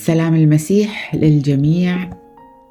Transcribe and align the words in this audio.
سلام 0.00 0.34
المسيح 0.34 1.14
للجميع 1.14 2.10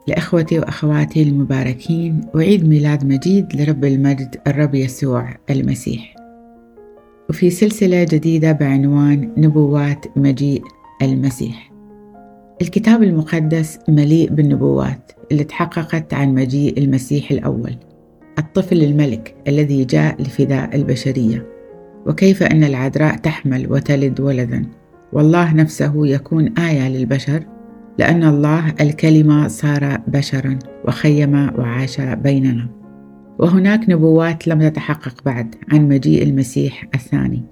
لإخوتي 0.07 0.59
وأخواتي 0.59 1.23
المباركين. 1.23 2.21
وعيد 2.35 2.67
ميلاد 2.67 3.05
مجيد 3.05 3.55
لرب 3.55 3.85
المجد 3.85 4.35
الرب 4.47 4.75
يسوع 4.75 5.35
المسيح. 5.49 6.15
وفي 7.29 7.49
سلسلة 7.49 8.03
جديدة 8.03 8.51
بعنوان 8.51 9.31
نبوات 9.37 10.05
مجيء 10.15 10.63
المسيح. 11.01 11.71
الكتاب 12.61 13.03
المقدس 13.03 13.79
مليء 13.87 14.29
بالنبوات 14.29 15.11
اللي 15.31 15.43
تحققت 15.43 16.13
عن 16.13 16.33
مجيء 16.35 16.77
المسيح 16.77 17.31
الأول 17.31 17.75
الطفل 18.39 18.83
الملك 18.83 19.35
الذي 19.47 19.85
جاء 19.85 20.21
لفداء 20.21 20.75
البشرية. 20.75 21.45
وكيف 22.07 22.43
أن 22.43 22.63
العذراء 22.63 23.15
تحمل 23.15 23.71
وتلد 23.71 24.19
ولدا. 24.19 24.65
والله 25.13 25.53
نفسه 25.53 26.07
يكون 26.07 26.57
آية 26.57 26.89
للبشر 26.89 27.43
لأن 27.97 28.23
الله 28.23 28.73
الكلمة 28.81 29.47
صار 29.47 29.97
بشرا 30.07 30.59
وخيم 30.87 31.59
وعاش 31.59 32.01
بيننا. 32.01 32.67
وهناك 33.39 33.89
نبوات 33.89 34.47
لم 34.47 34.69
تتحقق 34.69 35.23
بعد 35.25 35.55
عن 35.71 35.89
مجيء 35.89 36.23
المسيح 36.23 36.87
الثاني. 36.95 37.43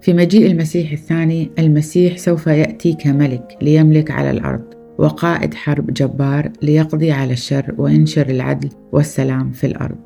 في 0.00 0.14
مجيء 0.14 0.46
المسيح 0.46 0.92
الثاني 0.92 1.50
المسيح 1.58 2.16
سوف 2.16 2.46
يأتي 2.46 2.92
كملك 2.92 3.58
ليملك 3.62 4.10
على 4.10 4.30
الأرض 4.30 4.64
وقائد 4.98 5.54
حرب 5.54 5.92
جبار 5.92 6.50
ليقضي 6.62 7.12
على 7.12 7.32
الشر 7.32 7.74
وينشر 7.78 8.30
العدل 8.30 8.68
والسلام 8.92 9.52
في 9.52 9.66
الأرض. 9.66 9.98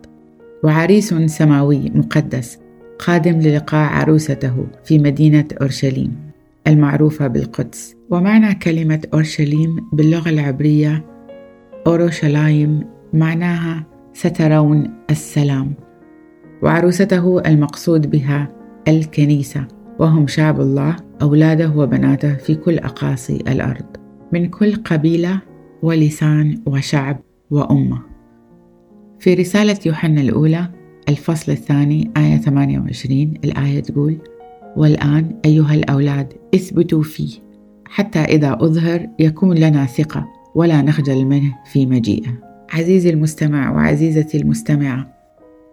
وعريس 0.65 1.15
سماوي 1.15 1.91
مقدس 1.95 2.59
قادم 2.99 3.41
للقاء 3.41 3.93
عروسته 3.93 4.67
في 4.85 4.99
مدينة 4.99 5.45
أورشليم. 5.61 6.24
المعروفة 6.67 7.27
بالقدس. 7.27 7.97
ومعنى 8.11 8.55
كلمة 8.55 9.01
أورشليم 9.15 9.89
باللغة 9.93 10.31
العبرية 10.31 11.05
أوروشلايم 11.87 12.85
معناها 13.13 13.87
سترون 14.13 14.91
السلام 15.11 15.75
وعروسته 16.63 17.41
المقصود 17.47 18.11
بها 18.11 18.53
الكنيسة 18.89 19.69
وهم 19.99 20.27
شعب 20.27 20.61
الله 20.61 20.97
أولاده 21.23 21.71
وبناته 21.77 22.35
في 22.35 22.55
كل 22.55 22.79
أقاصي 22.79 23.37
الأرض 23.37 23.85
من 24.33 24.49
كل 24.49 24.75
قبيلة 24.75 25.41
ولسان 25.83 26.63
وشعب 26.67 27.21
وأمة. 27.51 28.03
في 29.19 29.35
رسالة 29.35 29.79
يوحنا 29.87 30.21
الأولى 30.21 30.69
الفصل 31.09 31.53
الثاني 31.53 32.11
آية 32.17 32.37
28 32.37 33.35
الآية 33.45 33.81
تقول 33.81 34.19
والآن 34.77 35.41
أيها 35.45 35.75
الأولاد 35.75 36.33
اثبتوا 36.55 37.03
فيه. 37.03 37.31
حتى 37.87 38.19
إذا 38.19 38.59
أظهر 38.61 39.07
يكون 39.19 39.59
لنا 39.59 39.87
ثقة 39.87 40.27
ولا 40.55 40.83
نخجل 40.83 41.25
منه 41.25 41.55
في 41.73 41.87
مجيئه. 41.87 42.31
عزيزي 42.73 43.11
المستمع 43.11 43.73
وعزيزتي 43.73 44.37
المستمعة 44.37 45.15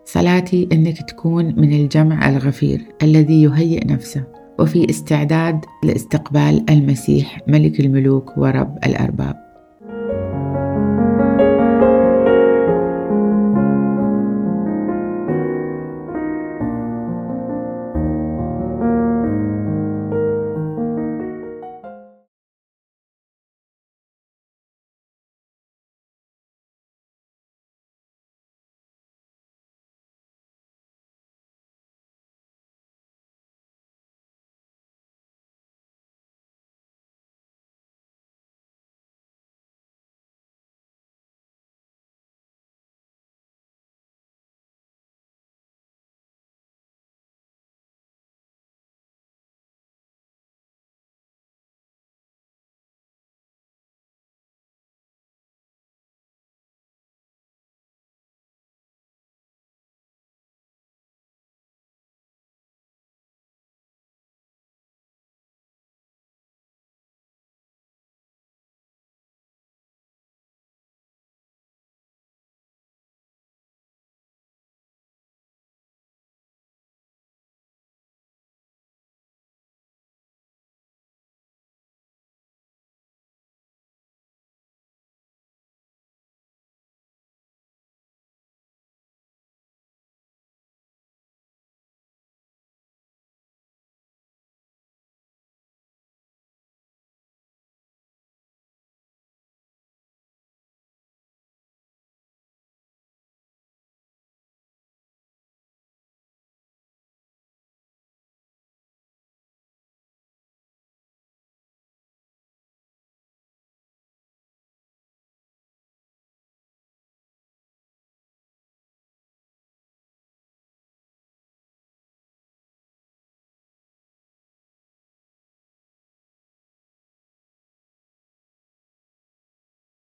صلاتي 0.05 0.69
أنك 0.71 1.09
تكون 1.09 1.45
من 1.45 1.73
الجمع 1.73 2.29
الغفير 2.29 2.81
الذي 3.03 3.41
يهيئ 3.41 3.87
نفسه 3.87 4.23
وفي 4.59 4.89
استعداد 4.89 5.65
لاستقبال 5.83 6.65
المسيح 6.69 7.41
ملك 7.47 7.79
الملوك 7.79 8.37
ورب 8.37 8.77
الأرباب. 8.85 9.50